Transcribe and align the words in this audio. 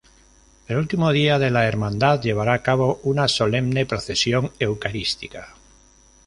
El 0.67 0.77
último 0.77 1.11
día 1.11 1.37
la 1.37 1.67
Hermandad 1.67 2.21
llevará 2.23 2.53
a 2.55 2.63
cabo 2.63 2.99
una 3.03 3.27
Solemne 3.27 3.85
procesión 3.85 4.51
Eucarística. 4.57 5.53